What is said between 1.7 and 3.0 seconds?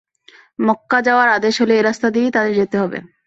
এ রাস্তা দিয়েই তাদের যেতে হবে।